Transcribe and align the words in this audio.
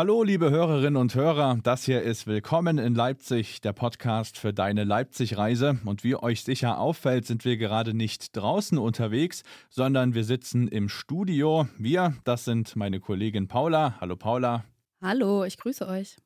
Hallo, 0.00 0.22
liebe 0.22 0.50
Hörerinnen 0.50 0.96
und 0.96 1.14
Hörer, 1.14 1.58
das 1.62 1.84
hier 1.84 2.00
ist 2.00 2.26
Willkommen 2.26 2.78
in 2.78 2.94
Leipzig, 2.94 3.60
der 3.60 3.74
Podcast 3.74 4.38
für 4.38 4.54
deine 4.54 4.84
Leipzig-Reise. 4.84 5.78
Und 5.84 6.04
wie 6.04 6.16
euch 6.16 6.42
sicher 6.42 6.78
auffällt, 6.78 7.26
sind 7.26 7.44
wir 7.44 7.58
gerade 7.58 7.92
nicht 7.92 8.34
draußen 8.34 8.78
unterwegs, 8.78 9.42
sondern 9.68 10.14
wir 10.14 10.24
sitzen 10.24 10.68
im 10.68 10.88
Studio. 10.88 11.68
Wir, 11.76 12.14
das 12.24 12.46
sind 12.46 12.76
meine 12.76 12.98
Kollegin 12.98 13.46
Paula. 13.46 13.96
Hallo 14.00 14.16
Paula. 14.16 14.64
Hallo, 15.02 15.44
ich 15.44 15.58
grüße 15.58 15.86
euch. 15.86 16.16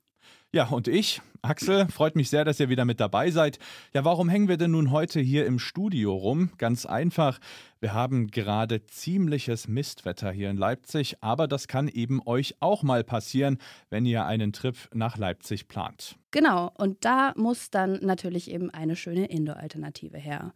Ja, 0.54 0.68
und 0.68 0.86
ich, 0.86 1.20
Axel, 1.42 1.88
freut 1.88 2.14
mich 2.14 2.30
sehr, 2.30 2.44
dass 2.44 2.60
ihr 2.60 2.68
wieder 2.68 2.84
mit 2.84 3.00
dabei 3.00 3.32
seid. 3.32 3.58
Ja, 3.92 4.04
warum 4.04 4.28
hängen 4.28 4.46
wir 4.46 4.56
denn 4.56 4.70
nun 4.70 4.92
heute 4.92 5.18
hier 5.18 5.46
im 5.46 5.58
Studio 5.58 6.14
rum? 6.14 6.50
Ganz 6.58 6.86
einfach, 6.86 7.40
wir 7.80 7.92
haben 7.92 8.28
gerade 8.28 8.86
ziemliches 8.86 9.66
Mistwetter 9.66 10.30
hier 10.30 10.50
in 10.50 10.56
Leipzig, 10.56 11.16
aber 11.20 11.48
das 11.48 11.66
kann 11.66 11.88
eben 11.88 12.24
euch 12.24 12.54
auch 12.60 12.84
mal 12.84 13.02
passieren, 13.02 13.58
wenn 13.90 14.06
ihr 14.06 14.26
einen 14.26 14.52
Trip 14.52 14.76
nach 14.94 15.16
Leipzig 15.16 15.66
plant. 15.66 16.14
Genau, 16.30 16.70
und 16.78 17.04
da 17.04 17.32
muss 17.34 17.70
dann 17.70 17.98
natürlich 18.02 18.48
eben 18.48 18.70
eine 18.70 18.94
schöne 18.94 19.26
Indoor-Alternative 19.26 20.18
her. 20.18 20.52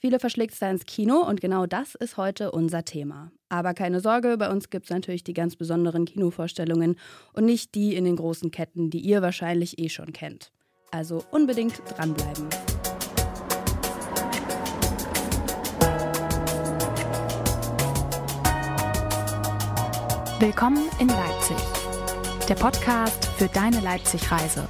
Viele 0.00 0.18
verschlägt 0.18 0.54
es 0.54 0.60
da 0.60 0.70
ins 0.70 0.86
Kino 0.86 1.18
und 1.18 1.42
genau 1.42 1.66
das 1.66 1.94
ist 1.94 2.16
heute 2.16 2.52
unser 2.52 2.86
Thema. 2.86 3.32
Aber 3.50 3.74
keine 3.74 4.00
Sorge, 4.00 4.38
bei 4.38 4.50
uns 4.50 4.70
gibt 4.70 4.86
es 4.86 4.90
natürlich 4.90 5.24
die 5.24 5.34
ganz 5.34 5.56
besonderen 5.56 6.06
Kinovorstellungen 6.06 6.96
und 7.34 7.44
nicht 7.44 7.74
die 7.74 7.94
in 7.94 8.06
den 8.06 8.16
großen 8.16 8.50
Ketten, 8.50 8.88
die 8.88 9.00
ihr 9.00 9.20
wahrscheinlich 9.20 9.78
eh 9.78 9.90
schon 9.90 10.14
kennt. 10.14 10.52
Also 10.90 11.22
unbedingt 11.30 11.82
dranbleiben. 11.98 12.48
Willkommen 20.38 20.88
in 20.98 21.08
Leipzig, 21.08 21.58
der 22.48 22.54
Podcast 22.54 23.26
für 23.36 23.48
deine 23.48 23.80
Leipzig-Reise. 23.80 24.66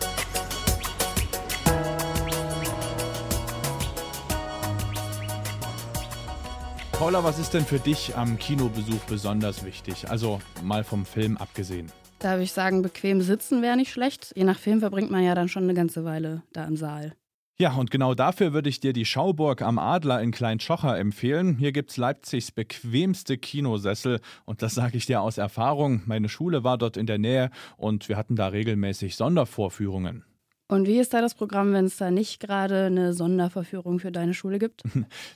Paula, 7.01 7.25
was 7.25 7.39
ist 7.39 7.55
denn 7.55 7.65
für 7.65 7.79
dich 7.79 8.15
am 8.15 8.39
Kinobesuch 8.39 9.01
besonders 9.09 9.65
wichtig? 9.65 10.11
Also 10.11 10.39
mal 10.63 10.85
vom 10.85 11.07
Film 11.07 11.39
abgesehen. 11.39 11.91
Da 12.19 12.33
würde 12.33 12.43
ich 12.43 12.53
sagen, 12.53 12.83
bequem 12.83 13.23
sitzen 13.23 13.63
wäre 13.63 13.75
nicht 13.75 13.91
schlecht. 13.91 14.35
Je 14.37 14.45
nach 14.45 14.59
Film 14.59 14.81
verbringt 14.81 15.11
man 15.11 15.25
ja 15.25 15.35
dann 15.35 15.49
schon 15.49 15.63
eine 15.63 15.73
ganze 15.73 16.05
Weile 16.05 16.43
da 16.53 16.67
im 16.67 16.77
Saal. 16.77 17.15
Ja, 17.59 17.73
und 17.73 17.91
genau 17.91 18.13
dafür 18.15 18.53
würde 18.53 18.69
ich 18.69 18.81
dir 18.81 18.93
die 18.93 19.07
Schauburg 19.07 19.63
am 19.63 19.79
Adler 19.79 20.21
in 20.21 20.31
Kleinschocher 20.31 20.99
empfehlen. 20.99 21.57
Hier 21.57 21.73
gibt 21.73 21.91
es 21.91 21.97
Leipzigs 21.97 22.53
bequemste 22.53 23.39
Kinosessel 23.39 24.21
und 24.45 24.61
das 24.61 24.75
sage 24.75 24.99
ich 24.99 25.07
dir 25.07 25.23
aus 25.23 25.39
Erfahrung. 25.39 26.03
Meine 26.05 26.29
Schule 26.29 26.65
war 26.65 26.77
dort 26.77 26.99
in 26.99 27.07
der 27.07 27.17
Nähe 27.17 27.51
und 27.79 28.11
wir 28.11 28.19
hatten 28.19 28.37
da 28.37 28.49
regelmäßig 28.49 29.17
Sondervorführungen. 29.17 30.27
Und 30.71 30.87
wie 30.87 31.01
ist 31.01 31.13
da 31.13 31.21
das 31.21 31.35
Programm, 31.35 31.73
wenn 31.73 31.87
es 31.87 31.97
da 31.97 32.13
nicht 32.13 32.39
gerade 32.39 32.85
eine 32.85 33.13
Sonderverführung 33.13 33.99
für 33.99 34.13
deine 34.13 34.35
Schule 34.35 34.59
gibt? 34.59 34.83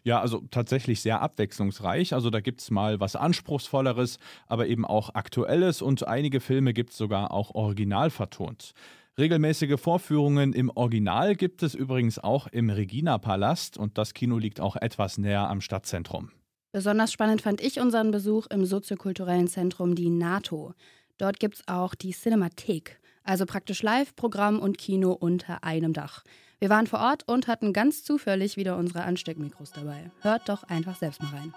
Ja, 0.04 0.20
also 0.20 0.42
tatsächlich 0.50 1.00
sehr 1.00 1.22
abwechslungsreich. 1.22 2.12
Also 2.12 2.30
da 2.30 2.40
gibt 2.40 2.60
es 2.60 2.70
mal 2.70 3.00
was 3.00 3.16
Anspruchsvolleres, 3.16 4.18
aber 4.46 4.66
eben 4.66 4.84
auch 4.84 5.14
Aktuelles 5.14 5.82
und 5.82 6.06
einige 6.06 6.40
Filme 6.40 6.72
gibt 6.72 6.90
es 6.90 6.98
sogar 6.98 7.32
auch 7.32 7.54
original 7.54 8.10
vertont. 8.10 8.74
Regelmäßige 9.18 9.80
Vorführungen 9.80 10.52
im 10.52 10.70
Original 10.70 11.34
gibt 11.34 11.62
es 11.62 11.74
übrigens 11.74 12.18
auch 12.18 12.46
im 12.48 12.70
Regina-Palast 12.70 13.78
und 13.78 13.96
das 13.98 14.14
Kino 14.14 14.38
liegt 14.38 14.60
auch 14.60 14.76
etwas 14.76 15.18
näher 15.18 15.48
am 15.48 15.60
Stadtzentrum. 15.60 16.30
Besonders 16.72 17.12
spannend 17.12 17.40
fand 17.40 17.60
ich 17.60 17.80
unseren 17.80 18.10
Besuch 18.10 18.46
im 18.50 18.64
soziokulturellen 18.64 19.48
Zentrum 19.48 19.94
die 19.94 20.10
NATO. 20.10 20.74
Dort 21.18 21.40
gibt 21.40 21.56
es 21.56 21.68
auch 21.68 21.94
die 21.94 22.10
Cinemathek. 22.10 23.00
Also 23.24 23.46
praktisch 23.46 23.82
Live-Programm 23.82 24.60
und 24.60 24.76
Kino 24.76 25.12
unter 25.12 25.64
einem 25.64 25.94
Dach. 25.94 26.24
Wir 26.58 26.68
waren 26.68 26.86
vor 26.86 27.00
Ort 27.00 27.26
und 27.26 27.48
hatten 27.48 27.72
ganz 27.72 28.04
zufällig 28.04 28.58
wieder 28.58 28.76
unsere 28.76 29.02
Ansteckmikros 29.04 29.72
dabei. 29.72 30.10
Hört 30.20 30.48
doch 30.48 30.62
einfach 30.64 30.96
selbst 30.96 31.22
mal 31.22 31.30
rein. 31.30 31.54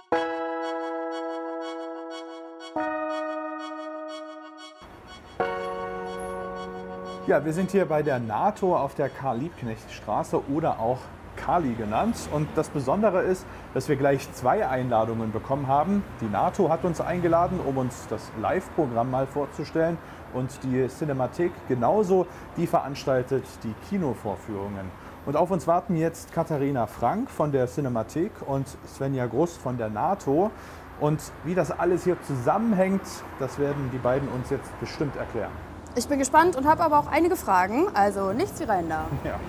Ja, 7.27 7.43
wir 7.43 7.51
sind 7.51 7.71
hier 7.71 7.85
bei 7.85 8.01
der 8.01 8.19
NATO 8.19 8.77
auf 8.77 8.95
der 8.95 9.09
Karl-Liebknecht-Straße 9.09 10.41
oder 10.49 10.79
auch 10.79 10.99
Kali 11.47 11.73
genannt. 11.75 12.15
Und 12.33 12.49
das 12.55 12.67
Besondere 12.67 13.21
ist, 13.21 13.45
dass 13.73 13.87
wir 13.87 13.95
gleich 13.95 14.31
zwei 14.33 14.67
Einladungen 14.67 15.31
bekommen 15.31 15.67
haben. 15.67 16.03
Die 16.19 16.25
NATO 16.25 16.69
hat 16.69 16.83
uns 16.83 16.99
eingeladen, 16.99 17.59
um 17.65 17.77
uns 17.77 18.05
das 18.09 18.29
Live-Programm 18.41 19.09
mal 19.09 19.25
vorzustellen 19.25 19.97
und 20.33 20.51
die 20.63 20.87
Cinemathek 20.89 21.53
genauso, 21.69 22.27
die 22.57 22.67
veranstaltet 22.67 23.45
die 23.63 23.73
Kinovorführungen. 23.89 24.91
Und 25.25 25.37
auf 25.37 25.49
uns 25.49 25.67
warten 25.67 25.95
jetzt 25.95 26.33
Katharina 26.33 26.85
Frank 26.85 27.29
von 27.29 27.53
der 27.53 27.67
Cinemathek 27.67 28.31
und 28.45 28.67
Svenja 28.85 29.25
Gruss 29.25 29.55
von 29.55 29.77
der 29.77 29.89
NATO. 29.89 30.51
Und 30.99 31.21
wie 31.45 31.55
das 31.55 31.71
alles 31.71 32.03
hier 32.03 32.21
zusammenhängt, 32.23 33.03
das 33.39 33.57
werden 33.57 33.89
die 33.93 33.99
beiden 33.99 34.27
uns 34.29 34.49
jetzt 34.49 34.77
bestimmt 34.81 35.15
erklären. 35.15 35.51
Ich 35.95 36.07
bin 36.07 36.19
gespannt 36.19 36.57
und 36.57 36.67
habe 36.67 36.83
aber 36.83 36.99
auch 36.99 37.07
einige 37.07 37.35
Fragen, 37.35 37.87
also 37.93 38.33
nichts 38.33 38.59
wie 38.59 38.65
rein 38.65 38.89
da. 38.89 39.05
Ja. 39.23 39.39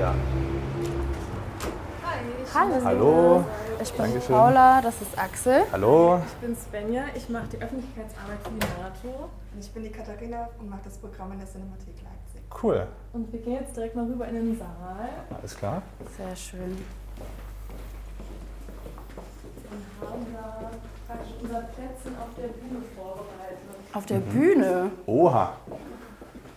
Ja. 0.00 0.14
Hallo. 2.54 2.84
Hallo. 2.84 3.44
Ich 3.80 3.92
bin 3.92 4.04
Dankeschön. 4.04 4.34
Paula, 4.34 4.80
das 4.80 5.00
ist 5.02 5.16
Axel. 5.16 5.62
Hallo. 5.72 6.20
Ich 6.26 6.46
bin 6.46 6.56
Svenja, 6.56 7.04
ich 7.14 7.28
mache 7.28 7.46
die 7.52 7.62
Öffentlichkeitsarbeit 7.62 8.38
für 8.42 8.50
die 8.50 8.58
NATO. 8.58 9.30
Und 9.52 9.60
ich 9.60 9.70
bin 9.72 9.82
die 9.84 9.90
Katharina 9.90 10.48
und 10.58 10.70
mache 10.70 10.80
das 10.84 10.96
Programm 10.98 11.32
in 11.32 11.38
der 11.38 11.48
Cinemathek 11.48 11.94
Leipzig. 12.02 12.62
Cool. 12.62 12.86
Und 13.12 13.32
wir 13.32 13.40
gehen 13.40 13.52
jetzt 13.60 13.76
direkt 13.76 13.94
mal 13.94 14.06
rüber 14.06 14.26
in 14.26 14.34
den 14.34 14.58
Saal 14.58 15.08
Alles 15.38 15.56
klar. 15.56 15.82
Sehr 16.16 16.34
schön. 16.34 16.78
und 19.70 20.08
haben 20.08 20.26
da 20.32 20.70
praktisch 21.06 21.34
unser 21.42 21.60
Plätzchen 21.60 22.16
auf 22.18 22.34
der 22.36 22.48
Bühne 22.48 22.82
vorbereitet. 22.96 23.58
Auf 23.92 24.06
der 24.06 24.18
Bühne. 24.18 24.90
Oha. 25.06 25.52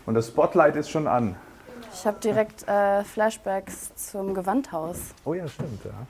Und 0.05 0.15
das 0.15 0.27
Spotlight 0.27 0.75
ist 0.75 0.89
schon 0.89 1.07
an. 1.07 1.35
Ich 1.93 2.07
habe 2.07 2.19
direkt 2.19 2.67
äh, 2.67 3.03
Flashbacks 3.03 3.95
zum 3.95 4.33
Gewandhaus. 4.33 5.13
Oh 5.25 5.33
ja, 5.33 5.47
stimmt, 5.47 5.85
ja. 5.85 6.07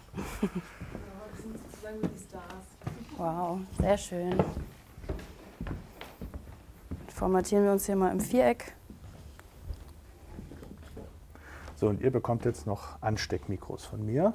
Wow, 3.18 3.60
sehr 3.80 3.98
schön. 3.98 4.44
Formatieren 7.14 7.66
wir 7.66 7.72
uns 7.74 7.86
hier 7.86 7.96
mal 7.96 8.12
im 8.12 8.20
Viereck. 8.20 8.74
So, 11.76 11.90
und 11.90 12.02
ihr 12.02 12.12
bekommt 12.12 12.46
jetzt 12.46 12.66
noch 12.66 13.02
Ansteckmikros 13.02 13.86
von 13.86 14.06
mir. 14.06 14.34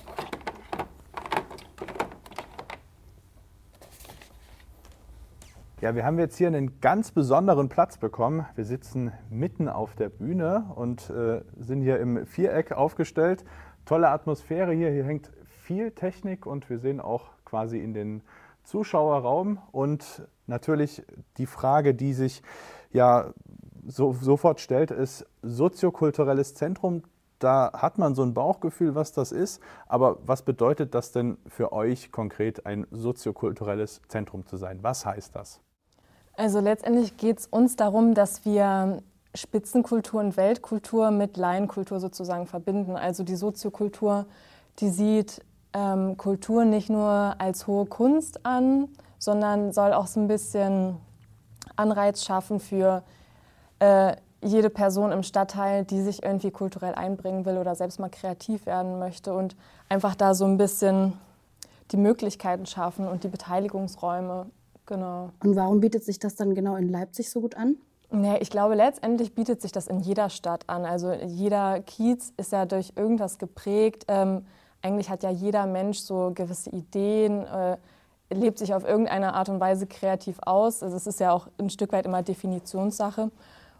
Ja, 5.80 5.94
wir 5.94 6.04
haben 6.04 6.18
jetzt 6.18 6.36
hier 6.36 6.48
einen 6.48 6.80
ganz 6.80 7.12
besonderen 7.12 7.68
Platz 7.68 7.98
bekommen. 7.98 8.44
Wir 8.56 8.64
sitzen 8.64 9.12
mitten 9.30 9.68
auf 9.68 9.94
der 9.94 10.08
Bühne 10.08 10.72
und 10.74 11.08
äh, 11.08 11.42
sind 11.56 11.82
hier 11.82 12.00
im 12.00 12.26
Viereck 12.26 12.72
aufgestellt. 12.72 13.44
Tolle 13.84 14.08
Atmosphäre 14.08 14.72
hier. 14.72 14.90
Hier 14.90 15.04
hängt 15.04 15.30
viel 15.46 15.92
Technik 15.92 16.46
und 16.46 16.68
wir 16.68 16.80
sehen 16.80 17.00
auch 17.00 17.26
quasi 17.44 17.78
in 17.78 17.94
den 17.94 18.22
Zuschauerraum. 18.64 19.58
Und 19.70 20.26
natürlich 20.48 21.04
die 21.36 21.46
Frage, 21.46 21.94
die 21.94 22.12
sich 22.12 22.42
ja 22.90 23.32
so, 23.86 24.12
sofort 24.14 24.58
stellt, 24.58 24.90
ist 24.90 25.26
soziokulturelles 25.42 26.54
Zentrum. 26.54 27.04
Da 27.38 27.70
hat 27.72 27.98
man 27.98 28.16
so 28.16 28.24
ein 28.24 28.34
Bauchgefühl, 28.34 28.96
was 28.96 29.12
das 29.12 29.30
ist. 29.30 29.62
Aber 29.86 30.18
was 30.26 30.42
bedeutet 30.42 30.96
das 30.96 31.12
denn 31.12 31.38
für 31.46 31.72
euch 31.72 32.10
konkret, 32.10 32.66
ein 32.66 32.84
soziokulturelles 32.90 34.02
Zentrum 34.08 34.44
zu 34.44 34.56
sein? 34.56 34.80
Was 34.82 35.06
heißt 35.06 35.36
das? 35.36 35.60
Also 36.38 36.60
letztendlich 36.60 37.16
geht 37.16 37.40
es 37.40 37.46
uns 37.48 37.74
darum, 37.74 38.14
dass 38.14 38.44
wir 38.44 39.02
Spitzenkultur 39.34 40.20
und 40.20 40.36
Weltkultur 40.36 41.10
mit 41.10 41.36
Laienkultur 41.36 41.98
sozusagen 41.98 42.46
verbinden. 42.46 42.94
Also 42.94 43.24
die 43.24 43.34
Soziokultur, 43.34 44.24
die 44.78 44.88
sieht 44.88 45.44
ähm, 45.72 46.16
Kultur 46.16 46.64
nicht 46.64 46.90
nur 46.90 47.34
als 47.38 47.66
hohe 47.66 47.86
Kunst 47.86 48.46
an, 48.46 48.88
sondern 49.18 49.72
soll 49.72 49.92
auch 49.92 50.06
so 50.06 50.20
ein 50.20 50.28
bisschen 50.28 50.98
Anreiz 51.74 52.22
schaffen 52.22 52.60
für 52.60 53.02
äh, 53.80 54.14
jede 54.40 54.70
Person 54.70 55.10
im 55.10 55.24
Stadtteil, 55.24 55.84
die 55.84 56.02
sich 56.02 56.22
irgendwie 56.22 56.52
kulturell 56.52 56.94
einbringen 56.94 57.46
will 57.46 57.58
oder 57.58 57.74
selbst 57.74 57.98
mal 57.98 58.10
kreativ 58.10 58.64
werden 58.64 59.00
möchte 59.00 59.32
und 59.32 59.56
einfach 59.88 60.14
da 60.14 60.34
so 60.34 60.44
ein 60.44 60.56
bisschen 60.56 61.14
die 61.90 61.96
Möglichkeiten 61.96 62.64
schaffen 62.64 63.08
und 63.08 63.24
die 63.24 63.28
Beteiligungsräume. 63.28 64.46
Genau. 64.88 65.32
Und 65.44 65.54
warum 65.54 65.80
bietet 65.80 66.02
sich 66.02 66.18
das 66.18 66.34
dann 66.34 66.54
genau 66.54 66.74
in 66.76 66.88
Leipzig 66.88 67.30
so 67.30 67.42
gut 67.42 67.54
an? 67.56 67.76
Nee, 68.10 68.38
ich 68.38 68.48
glaube, 68.48 68.74
letztendlich 68.74 69.34
bietet 69.34 69.60
sich 69.60 69.70
das 69.70 69.86
in 69.86 70.00
jeder 70.00 70.30
Stadt 70.30 70.64
an. 70.66 70.86
Also 70.86 71.12
jeder 71.12 71.80
Kiez 71.80 72.32
ist 72.38 72.52
ja 72.52 72.64
durch 72.64 72.94
irgendwas 72.96 73.36
geprägt. 73.36 74.06
Ähm, 74.08 74.46
eigentlich 74.80 75.10
hat 75.10 75.22
ja 75.22 75.30
jeder 75.30 75.66
Mensch 75.66 75.98
so 75.98 76.32
gewisse 76.34 76.70
Ideen, 76.70 77.44
äh, 77.44 77.76
lebt 78.30 78.58
sich 78.58 78.72
auf 78.72 78.82
irgendeine 78.82 79.34
Art 79.34 79.50
und 79.50 79.60
Weise 79.60 79.86
kreativ 79.86 80.38
aus. 80.40 80.82
Also 80.82 80.96
es 80.96 81.06
ist 81.06 81.20
ja 81.20 81.32
auch 81.32 81.48
ein 81.58 81.68
Stück 81.68 81.92
weit 81.92 82.06
immer 82.06 82.22
Definitionssache. 82.22 83.30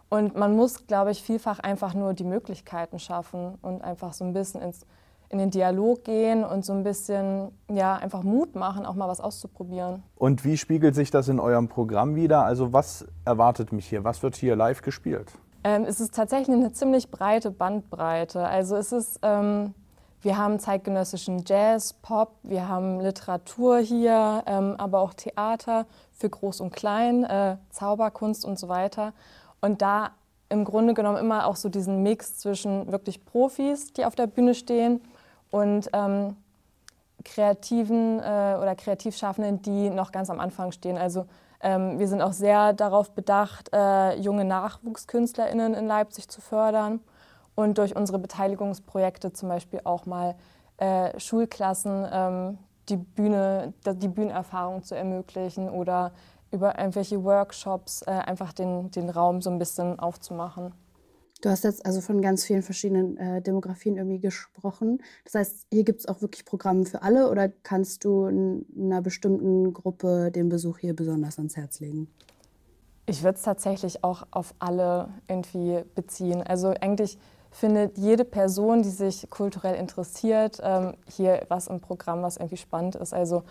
Und 0.09 0.35
man 0.35 0.55
muss, 0.55 0.85
glaube 0.85 1.09
ich, 1.09 1.23
vielfach 1.23 1.57
einfach 1.57 1.95
nur 1.95 2.13
die 2.13 2.23
Möglichkeiten 2.23 2.99
schaffen 2.99 3.57
und 3.63 3.81
einfach 3.83 4.13
so 4.13 4.25
ein 4.25 4.33
bisschen 4.33 4.61
ins, 4.61 4.85
in 5.29 5.37
den 5.37 5.51
Dialog 5.51 6.03
gehen 6.03 6.43
und 6.43 6.65
so 6.65 6.73
ein 6.73 6.83
bisschen 6.83 7.51
ja, 7.69 7.95
einfach 7.95 8.23
Mut 8.23 8.55
machen, 8.55 8.85
auch 8.85 8.95
mal 8.95 9.07
was 9.07 9.21
auszuprobieren. 9.21 10.03
Und 10.15 10.43
wie 10.43 10.57
spiegelt 10.57 10.95
sich 10.95 11.11
das 11.11 11.27
in 11.27 11.39
eurem 11.39 11.67
Programm 11.67 12.15
wieder? 12.15 12.43
Also 12.43 12.73
was 12.73 13.05
erwartet 13.25 13.71
mich 13.71 13.87
hier? 13.87 14.03
Was 14.03 14.23
wird 14.23 14.35
hier 14.35 14.55
live 14.55 14.81
gespielt? 14.81 15.31
Ähm, 15.63 15.85
es 15.87 15.99
ist 15.99 16.15
tatsächlich 16.15 16.55
eine 16.55 16.71
ziemlich 16.71 17.11
breite 17.11 17.51
Bandbreite. 17.51 18.47
Also 18.47 18.75
es 18.75 18.91
ist, 18.91 19.19
ähm, 19.21 19.75
wir 20.21 20.37
haben 20.37 20.57
zeitgenössischen 20.57 21.43
Jazz, 21.45 21.93
Pop, 21.93 22.35
wir 22.41 22.67
haben 22.67 22.99
Literatur 22.99 23.77
hier, 23.77 24.43
ähm, 24.47 24.75
aber 24.79 24.99
auch 24.99 25.13
Theater 25.13 25.85
für 26.11 26.29
Groß 26.29 26.61
und 26.61 26.71
Klein, 26.71 27.23
äh, 27.23 27.57
Zauberkunst 27.69 28.45
und 28.45 28.57
so 28.57 28.67
weiter. 28.67 29.13
Und 29.61 29.81
da 29.81 30.11
im 30.49 30.65
Grunde 30.65 30.95
genommen 30.95 31.17
immer 31.17 31.45
auch 31.45 31.55
so 31.55 31.69
diesen 31.69 32.01
Mix 32.01 32.37
zwischen 32.37 32.91
wirklich 32.91 33.23
Profis, 33.25 33.93
die 33.93 34.05
auf 34.05 34.15
der 34.15 34.25
Bühne 34.25 34.55
stehen, 34.55 35.01
und 35.51 35.89
ähm, 35.93 36.35
Kreativen 37.23 38.19
äh, 38.19 38.57
oder 38.61 38.75
Kreativschaffenden, 38.75 39.61
die 39.61 39.89
noch 39.89 40.11
ganz 40.11 40.29
am 40.29 40.39
Anfang 40.39 40.71
stehen. 40.71 40.97
Also 40.97 41.25
ähm, 41.61 41.99
wir 41.99 42.07
sind 42.07 42.21
auch 42.21 42.31
sehr 42.31 42.73
darauf 42.73 43.11
bedacht, 43.11 43.69
äh, 43.73 44.15
junge 44.15 44.45
NachwuchskünstlerInnen 44.45 45.73
in 45.73 45.87
Leipzig 45.87 46.29
zu 46.29 46.41
fördern 46.41 47.01
und 47.55 47.77
durch 47.77 47.95
unsere 47.95 48.19
Beteiligungsprojekte 48.19 49.33
zum 49.33 49.49
Beispiel 49.49 49.81
auch 49.83 50.05
mal 50.05 50.35
äh, 50.77 51.19
Schulklassen 51.19 52.07
ähm, 52.11 52.57
die, 52.87 52.95
Bühne, 52.95 53.73
die 53.85 54.07
Bühnenerfahrung 54.07 54.83
zu 54.83 54.95
ermöglichen 54.95 55.69
oder 55.69 56.11
über 56.51 56.79
irgendwelche 56.79 57.23
Workshops 57.23 58.01
äh, 58.03 58.11
einfach 58.11 58.53
den, 58.53 58.89
den 58.91 59.09
Raum 59.09 59.41
so 59.41 59.49
ein 59.49 59.59
bisschen 59.59 59.99
aufzumachen. 59.99 60.73
Du 61.41 61.49
hast 61.49 61.63
jetzt 61.63 61.85
also 61.85 62.01
von 62.01 62.21
ganz 62.21 62.43
vielen 62.43 62.63
verschiedenen 62.63 63.15
äh, 63.17 63.41
Demografien 63.41 63.95
irgendwie 63.95 64.19
gesprochen. 64.19 65.01
Das 65.23 65.35
heißt, 65.35 65.67
hier 65.71 65.83
gibt 65.85 66.01
es 66.01 66.07
auch 66.07 66.21
wirklich 66.21 66.43
Programme 66.43 66.85
für 66.85 67.01
alle 67.01 67.29
oder 67.29 67.47
kannst 67.47 68.03
du 68.03 68.25
einer 68.25 69.01
bestimmten 69.01 69.73
Gruppe 69.73 70.31
den 70.31 70.49
Besuch 70.49 70.79
hier 70.79 70.93
besonders 70.93 71.37
ans 71.37 71.55
Herz 71.55 71.79
legen? 71.79 72.09
Ich 73.05 73.23
würde 73.23 73.37
es 73.37 73.43
tatsächlich 73.43 74.03
auch 74.03 74.27
auf 74.31 74.53
alle 74.59 75.09
irgendwie 75.29 75.79
beziehen. 75.95 76.43
Also 76.43 76.73
eigentlich 76.81 77.17
findet 77.51 77.97
jede 77.97 78.25
Person, 78.25 78.83
die 78.83 78.89
sich 78.89 79.29
kulturell 79.29 79.75
interessiert, 79.75 80.59
ähm, 80.61 80.95
hier 81.07 81.45
was 81.47 81.67
im 81.67 81.79
Programm, 81.79 82.21
was 82.21 82.37
irgendwie 82.37 82.57
spannend 82.57 82.95
ist. 82.95 83.13
Also 83.13 83.43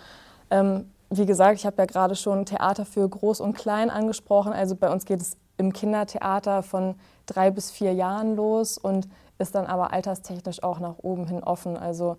ähm, 0.51 0.91
wie 1.11 1.27
gesagt, 1.27 1.59
ich 1.59 1.67
habe 1.67 1.79
ja 1.79 1.87
gerade 1.87 2.15
schon 2.15 2.45
Theater 2.45 2.85
für 2.85 3.09
Groß 3.09 3.41
und 3.41 3.55
Klein 3.55 3.89
angesprochen. 3.89 4.53
Also 4.53 4.77
bei 4.77 4.91
uns 4.93 5.07
geht 5.07 5.23
es 5.23 5.39
im 5.59 5.73
Kindertheater 5.73 6.63
von 6.63 6.95
drei 7.27 7.51
bis 7.51 7.71
vier 7.71 7.93
Jahren 7.93 8.37
los 8.37 8.79
und 8.79 9.09
ist 9.39 9.55
dann 9.55 9.67
aber 9.67 9.93
alterstechnisch 9.93 10.63
auch 10.63 10.81
nach 10.81 10.97
oben 11.03 11.27
hin 11.27 11.43
offen. 11.43 11.77
Also 11.77 12.17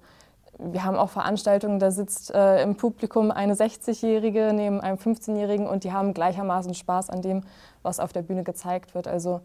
wir 0.60 0.84
haben 0.84 0.98
auch 0.98 1.10
Veranstaltungen, 1.10 1.80
da 1.80 1.90
sitzt 1.90 2.34
äh, 2.34 2.62
im 2.62 2.76
Publikum 2.76 3.32
eine 3.32 3.56
60-Jährige 3.56 4.52
neben 4.54 4.82
einem 4.82 4.98
15-Jährigen 4.98 5.68
und 5.68 5.86
die 5.86 5.94
haben 5.94 6.14
gleichermaßen 6.14 6.74
Spaß 6.74 7.10
an 7.10 7.22
dem, 7.22 7.44
was 7.82 8.00
auf 8.00 8.12
der 8.12 8.22
Bühne 8.22 8.44
gezeigt 8.44 8.94
wird. 8.94 9.08
Also 9.08 9.40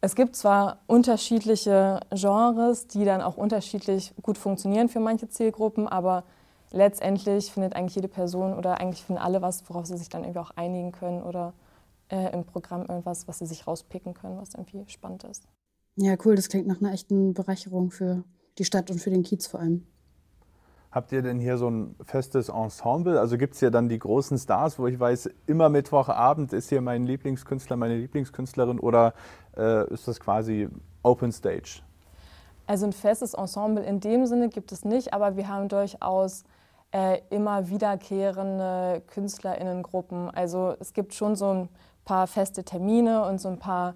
es 0.00 0.14
gibt 0.14 0.36
zwar 0.36 0.78
unterschiedliche 0.86 2.00
Genres, 2.10 2.86
die 2.86 3.04
dann 3.04 3.22
auch 3.22 3.36
unterschiedlich 3.36 4.12
gut 4.22 4.38
funktionieren 4.38 4.88
für 4.88 5.00
manche 5.00 5.28
Zielgruppen, 5.28 5.88
aber 5.88 6.22
letztendlich 6.70 7.50
findet 7.50 7.74
eigentlich 7.74 7.96
jede 7.96 8.08
Person 8.08 8.54
oder 8.54 8.78
eigentlich 8.78 9.02
finden 9.02 9.20
alle 9.20 9.40
was, 9.40 9.68
worauf 9.68 9.86
sie 9.86 9.96
sich 9.96 10.10
dann 10.10 10.22
irgendwie 10.22 10.40
auch 10.40 10.52
einigen 10.54 10.92
können 10.92 11.22
oder 11.22 11.54
äh, 12.10 12.32
im 12.32 12.44
Programm 12.44 12.82
irgendwas, 12.82 13.28
was 13.28 13.38
sie 13.38 13.46
sich 13.46 13.66
rauspicken 13.66 14.14
können, 14.14 14.38
was 14.38 14.54
irgendwie 14.54 14.84
spannend 14.88 15.24
ist. 15.24 15.46
Ja, 15.96 16.16
cool. 16.24 16.36
Das 16.36 16.48
klingt 16.48 16.66
nach 16.66 16.80
einer 16.80 16.92
echten 16.92 17.34
Bereicherung 17.34 17.90
für 17.90 18.24
die 18.58 18.64
Stadt 18.64 18.90
und 18.90 19.00
für 19.00 19.10
den 19.10 19.22
Kiez 19.22 19.46
vor 19.46 19.60
allem. 19.60 19.86
Habt 20.90 21.12
ihr 21.12 21.20
denn 21.20 21.38
hier 21.38 21.58
so 21.58 21.68
ein 21.68 21.96
festes 22.02 22.48
Ensemble? 22.48 23.20
Also 23.20 23.36
gibt 23.36 23.54
es 23.54 23.60
hier 23.60 23.70
dann 23.70 23.88
die 23.88 23.98
großen 23.98 24.38
Stars, 24.38 24.78
wo 24.78 24.86
ich 24.86 24.98
weiß, 24.98 25.28
immer 25.46 25.68
Mittwochabend 25.68 26.52
ist 26.54 26.70
hier 26.70 26.80
mein 26.80 27.04
Lieblingskünstler, 27.04 27.76
meine 27.76 27.96
Lieblingskünstlerin 27.96 28.80
oder 28.80 29.12
äh, 29.56 29.92
ist 29.92 30.08
das 30.08 30.18
quasi 30.18 30.68
Open 31.02 31.30
Stage? 31.30 31.82
Also 32.66 32.86
ein 32.86 32.92
festes 32.92 33.34
Ensemble 33.34 33.84
in 33.84 34.00
dem 34.00 34.26
Sinne 34.26 34.48
gibt 34.48 34.72
es 34.72 34.84
nicht, 34.84 35.12
aber 35.12 35.36
wir 35.36 35.48
haben 35.48 35.68
durchaus 35.68 36.44
äh, 36.90 37.20
immer 37.28 37.68
wiederkehrende 37.68 39.02
KünstlerInnengruppen. 39.08 40.30
Also 40.30 40.74
es 40.80 40.94
gibt 40.94 41.12
schon 41.12 41.36
so 41.36 41.52
ein 41.52 41.68
paar 42.08 42.26
feste 42.26 42.64
Termine 42.64 43.26
und 43.26 43.38
so 43.38 43.48
ein 43.50 43.58
paar 43.58 43.92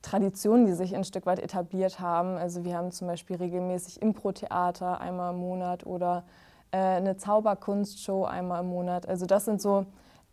Traditionen, 0.00 0.66
die 0.66 0.74
sich 0.74 0.94
ein 0.94 1.02
Stück 1.02 1.26
weit 1.26 1.40
etabliert 1.40 1.98
haben. 1.98 2.38
Also 2.38 2.64
wir 2.64 2.76
haben 2.76 2.92
zum 2.92 3.08
Beispiel 3.08 3.34
regelmäßig 3.34 4.00
Impro-Theater 4.00 5.00
einmal 5.00 5.34
im 5.34 5.40
Monat 5.40 5.84
oder 5.84 6.22
äh, 6.70 6.78
eine 6.78 7.16
Zauberkunstshow 7.16 8.26
einmal 8.26 8.62
im 8.62 8.68
Monat. 8.68 9.08
Also 9.08 9.26
das 9.26 9.44
sind 9.44 9.60
so 9.60 9.86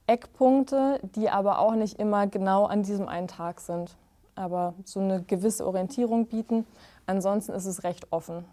Eckpunkte, 0.06 1.00
die 1.16 1.32
aber 1.32 1.58
auch 1.58 1.74
nicht 1.74 2.00
immer 2.00 2.28
genau 2.28 2.66
an 2.66 2.84
diesem 2.84 3.08
einen 3.08 3.28
Tag 3.28 3.60
sind, 3.60 3.98
aber 4.36 4.76
so 4.84 5.00
eine 5.00 5.24
gewisse 5.24 5.66
Orientierung 5.66 6.28
bieten. 6.28 6.68
Ansonsten 7.08 7.54
ist 7.54 7.66
es 7.66 7.84
recht 7.84 8.06
offen. 8.12 8.46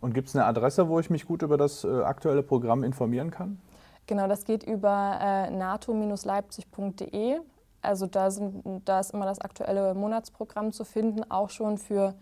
Und 0.00 0.14
gibt 0.14 0.26
es 0.26 0.34
eine 0.34 0.46
Adresse, 0.46 0.88
wo 0.88 0.98
ich 0.98 1.10
mich 1.10 1.26
gut 1.26 1.42
über 1.42 1.56
das 1.56 1.84
äh, 1.84 2.02
aktuelle 2.02 2.42
Programm 2.42 2.82
informieren 2.82 3.30
kann? 3.30 3.60
Genau, 4.08 4.26
das 4.26 4.44
geht 4.44 4.64
über 4.64 5.16
äh, 5.20 5.48
nato-leipzig.de. 5.50 7.38
Also 7.82 8.06
da, 8.06 8.30
sind, 8.30 8.82
da 8.84 9.00
ist 9.00 9.12
immer 9.12 9.24
das 9.24 9.40
aktuelle 9.40 9.94
Monatsprogramm 9.94 10.72
zu 10.72 10.84
finden, 10.84 11.30
auch 11.30 11.50
schon 11.50 11.78
für 11.78 12.14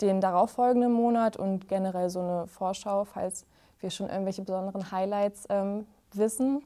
den 0.00 0.20
darauffolgenden 0.20 0.92
Monat 0.92 1.36
und 1.36 1.68
generell 1.68 2.10
so 2.10 2.20
eine 2.20 2.46
Vorschau, 2.46 3.04
falls 3.04 3.46
wir 3.80 3.90
schon 3.90 4.08
irgendwelche 4.08 4.42
besonderen 4.42 4.90
Highlights 4.90 5.44
ähm, 5.48 5.86
wissen. 6.12 6.62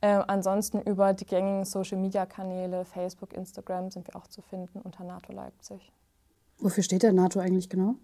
Äh, 0.00 0.22
ansonsten 0.26 0.80
über 0.82 1.14
die 1.14 1.24
gängigen 1.24 1.64
Social-Media-Kanäle, 1.64 2.84
Facebook, 2.84 3.32
Instagram 3.32 3.90
sind 3.90 4.06
wir 4.08 4.16
auch 4.16 4.26
zu 4.26 4.42
finden 4.42 4.80
unter 4.80 5.04
NATO 5.04 5.32
Leipzig. 5.32 5.92
Wofür 6.58 6.82
steht 6.82 7.02
der 7.02 7.12
NATO 7.12 7.40
eigentlich 7.40 7.68
genau? 7.68 7.94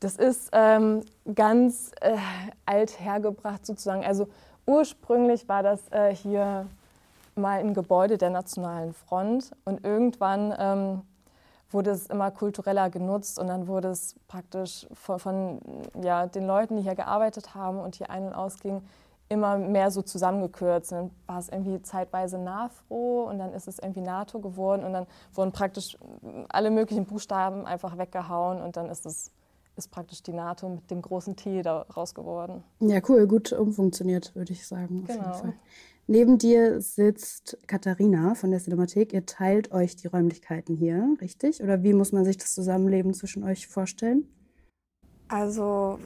Das 0.00 0.16
ist 0.16 0.50
ähm, 0.52 1.02
ganz 1.34 1.92
äh, 2.00 2.18
alt 2.66 3.00
hergebracht 3.00 3.64
sozusagen. 3.64 4.04
Also 4.04 4.28
ursprünglich 4.66 5.48
war 5.48 5.62
das 5.62 5.80
äh, 5.90 6.14
hier 6.14 6.66
mal 7.36 7.60
ein 7.60 7.74
Gebäude 7.74 8.18
der 8.18 8.30
Nationalen 8.30 8.92
Front 8.92 9.52
und 9.64 9.84
irgendwann 9.84 10.54
ähm, 10.58 11.02
wurde 11.70 11.90
es 11.90 12.06
immer 12.06 12.30
kultureller 12.30 12.90
genutzt 12.90 13.38
und 13.38 13.48
dann 13.48 13.66
wurde 13.66 13.88
es 13.88 14.16
praktisch 14.28 14.86
von, 14.94 15.18
von, 15.18 15.60
ja, 16.00 16.26
den 16.26 16.46
Leuten, 16.46 16.76
die 16.76 16.82
hier 16.82 16.94
gearbeitet 16.94 17.54
haben 17.54 17.78
und 17.78 17.96
hier 17.96 18.10
ein- 18.10 18.26
und 18.26 18.34
ausgingen, 18.34 18.82
immer 19.28 19.58
mehr 19.58 19.90
so 19.90 20.02
zusammengekürzt. 20.02 20.92
Dann 20.92 21.10
war 21.26 21.38
es 21.38 21.48
irgendwie 21.48 21.82
zeitweise 21.82 22.38
NAFRO 22.38 23.28
und 23.28 23.38
dann 23.38 23.52
ist 23.52 23.66
es 23.66 23.78
irgendwie 23.78 24.00
NATO 24.00 24.38
geworden 24.38 24.84
und 24.84 24.92
dann 24.92 25.06
wurden 25.34 25.52
praktisch 25.52 25.98
alle 26.48 26.70
möglichen 26.70 27.04
Buchstaben 27.04 27.66
einfach 27.66 27.98
weggehauen 27.98 28.62
und 28.62 28.76
dann 28.76 28.88
ist 28.88 29.04
es 29.04 29.32
ist 29.76 29.90
praktisch 29.90 30.22
die 30.22 30.32
NATO 30.32 30.70
mit 30.70 30.90
dem 30.90 31.02
großen 31.02 31.36
T 31.36 31.60
daraus 31.60 32.14
geworden. 32.14 32.64
Ja, 32.80 32.98
cool, 33.08 33.26
gut 33.26 33.52
umfunktioniert, 33.52 34.34
würde 34.34 34.52
ich 34.54 34.66
sagen. 34.66 35.04
genau. 35.06 35.52
Neben 36.08 36.38
dir 36.38 36.80
sitzt 36.80 37.58
Katharina 37.66 38.36
von 38.36 38.52
der 38.52 38.60
Cinemathek. 38.60 39.12
Ihr 39.12 39.26
teilt 39.26 39.72
euch 39.72 39.96
die 39.96 40.06
Räumlichkeiten 40.06 40.76
hier, 40.76 41.16
richtig? 41.20 41.62
Oder 41.62 41.82
wie 41.82 41.94
muss 41.94 42.12
man 42.12 42.24
sich 42.24 42.38
das 42.38 42.54
Zusammenleben 42.54 43.12
zwischen 43.12 43.42
euch 43.42 43.66
vorstellen? 43.66 44.28
Also 45.26 45.98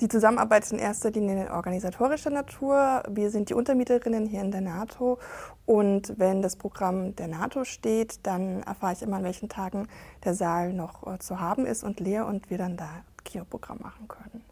die 0.00 0.06
Zusammenarbeit 0.06 0.62
ist 0.62 0.72
in 0.72 0.78
erster 0.78 1.10
Linie 1.10 1.50
organisatorischer 1.50 2.30
Natur. 2.30 3.02
Wir 3.10 3.30
sind 3.30 3.50
die 3.50 3.54
Untermieterinnen 3.54 4.26
hier 4.26 4.42
in 4.42 4.52
der 4.52 4.60
NATO 4.60 5.18
und 5.66 6.16
wenn 6.16 6.40
das 6.40 6.54
Programm 6.54 7.16
der 7.16 7.26
NATO 7.26 7.64
steht, 7.64 8.24
dann 8.24 8.62
erfahre 8.62 8.92
ich 8.92 9.02
immer, 9.02 9.16
an 9.16 9.24
welchen 9.24 9.48
Tagen 9.48 9.88
der 10.22 10.34
Saal 10.34 10.72
noch 10.72 11.04
äh, 11.04 11.18
zu 11.18 11.40
haben 11.40 11.66
ist 11.66 11.82
und 11.82 11.98
leer 11.98 12.28
und 12.28 12.48
wir 12.48 12.58
dann 12.58 12.76
da 12.76 12.88
Kinoprogramm 13.24 13.80
machen 13.80 14.06
können. 14.06 14.44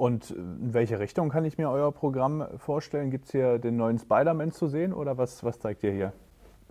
Und 0.00 0.30
in 0.30 0.72
welche 0.72 0.98
Richtung 0.98 1.28
kann 1.28 1.44
ich 1.44 1.58
mir 1.58 1.68
euer 1.68 1.92
Programm 1.92 2.46
vorstellen? 2.56 3.10
Gibt 3.10 3.26
es 3.26 3.32
hier 3.32 3.58
den 3.58 3.76
neuen 3.76 3.98
Spider-Man 3.98 4.50
zu 4.50 4.66
sehen 4.66 4.94
oder 4.94 5.18
was, 5.18 5.44
was 5.44 5.58
zeigt 5.58 5.82
ihr 5.82 5.92
hier? 5.92 6.14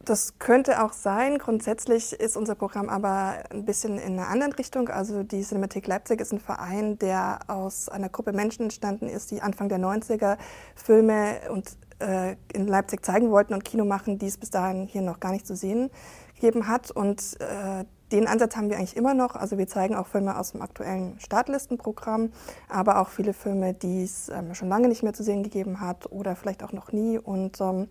Das 0.03 0.39
könnte 0.39 0.83
auch 0.83 0.93
sein. 0.93 1.37
Grundsätzlich 1.37 2.13
ist 2.13 2.35
unser 2.35 2.55
Programm 2.55 2.89
aber 2.89 3.43
ein 3.51 3.65
bisschen 3.65 3.99
in 3.99 4.13
einer 4.13 4.29
anderen 4.29 4.53
Richtung. 4.53 4.89
Also 4.89 5.21
die 5.21 5.43
Cinemathek 5.43 5.85
Leipzig 5.85 6.21
ist 6.21 6.33
ein 6.33 6.39
Verein, 6.39 6.97
der 6.97 7.41
aus 7.45 7.87
einer 7.87 8.09
Gruppe 8.09 8.33
Menschen 8.33 8.63
entstanden 8.63 9.07
ist, 9.07 9.29
die 9.29 9.43
Anfang 9.43 9.69
der 9.69 9.77
90er 9.77 10.39
Filme 10.73 11.51
und, 11.51 11.77
äh, 11.99 12.35
in 12.51 12.65
Leipzig 12.65 13.05
zeigen 13.05 13.29
wollten 13.29 13.53
und 13.53 13.63
Kino 13.63 13.85
machen, 13.85 14.17
die 14.17 14.25
es 14.25 14.39
bis 14.39 14.49
dahin 14.49 14.87
hier 14.87 15.03
noch 15.03 15.19
gar 15.19 15.33
nicht 15.33 15.45
zu 15.45 15.55
sehen 15.55 15.91
gegeben 16.33 16.67
hat. 16.67 16.89
Und 16.89 17.39
äh, 17.41 17.85
den 18.11 18.27
Ansatz 18.27 18.55
haben 18.55 18.69
wir 18.69 18.77
eigentlich 18.77 18.97
immer 18.97 19.13
noch. 19.13 19.35
Also 19.35 19.57
wir 19.57 19.67
zeigen 19.67 19.95
auch 19.95 20.07
Filme 20.07 20.37
aus 20.37 20.51
dem 20.51 20.61
aktuellen 20.61 21.19
Startlistenprogramm, 21.19 22.31
aber 22.67 22.99
auch 22.99 23.09
viele 23.09 23.33
Filme, 23.33 23.73
die 23.73 24.03
es 24.03 24.29
ähm, 24.29 24.53
schon 24.55 24.69
lange 24.69 24.87
nicht 24.87 25.03
mehr 25.03 25.13
zu 25.13 25.23
sehen 25.23 25.43
gegeben 25.43 25.79
hat 25.81 26.11
oder 26.11 26.35
vielleicht 26.35 26.63
auch 26.63 26.73
noch 26.73 26.91
nie 26.91 27.17
und 27.17 27.59
ähm, 27.61 27.87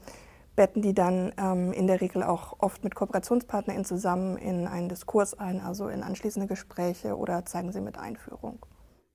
betten 0.56 0.82
die 0.82 0.92
dann 0.92 1.32
ähm, 1.38 1.72
in 1.72 1.86
der 1.86 2.00
Regel 2.00 2.24
auch 2.24 2.56
oft 2.58 2.82
mit 2.82 2.96
KooperationspartnerInnen 2.96 3.84
zusammen 3.84 4.36
in 4.36 4.66
einen 4.66 4.88
Diskurs 4.88 5.38
ein, 5.38 5.60
also 5.60 5.88
in 5.88 6.02
anschließende 6.02 6.48
Gespräche 6.48 7.16
oder 7.16 7.44
zeigen 7.46 7.70
sie 7.70 7.80
mit 7.80 7.96
Einführung. 7.96 8.58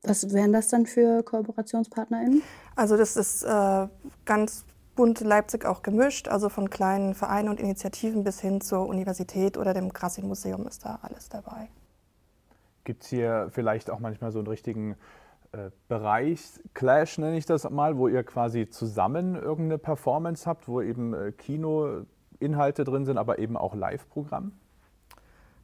Was 0.03 0.33
wären 0.33 0.53
das 0.53 0.69
dann 0.69 0.86
für 0.86 1.22
KooperationspartnerInnen? 1.24 2.41
Also 2.77 2.95
das 2.95 3.17
ist 3.17 3.43
äh, 3.43 3.88
ganz 4.24 4.65
bunt 4.96 5.20
Leipzig 5.22 5.66
auch 5.66 5.82
gemischt, 5.82 6.28
also 6.28 6.50
von 6.50 6.70
kleinen 6.70 7.14
Vereinen 7.14 7.50
und 7.50 7.60
Initiativen 7.60 8.24
bis 8.24 8.40
hin 8.40 8.62
zur 8.62 8.88
Universität 8.88 9.58
oder 9.58 9.74
dem 9.74 9.90
Grassi-Museum 9.90 10.68
ist 10.68 10.86
da 10.86 11.00
alles 11.02 11.30
dabei. 11.30 11.70
Gibt 12.84 13.04
es 13.04 13.10
hier 13.10 13.48
vielleicht 13.52 13.90
auch 13.90 14.00
manchmal 14.00 14.32
so 14.32 14.40
einen 14.40 14.48
richtigen 14.48 14.96
äh, 15.54 15.70
Bereichsclash, 15.88 17.18
nenne 17.18 17.38
ich 17.38 17.46
das 17.46 17.70
mal, 17.70 17.98
wo 17.98 18.08
ihr 18.08 18.24
quasi 18.24 18.70
zusammen 18.70 19.36
irgendeine 19.36 19.78
Performance 19.78 20.46
habt, 20.46 20.68
wo 20.68 20.82
eben 20.82 21.14
äh, 21.14 21.32
Kinoinhalte 21.32 22.84
drin 22.84 23.06
sind, 23.06 23.18
aber 23.18 23.40
eben 23.40 23.56
auch 23.56 23.74
Live-Programm? 23.74 24.52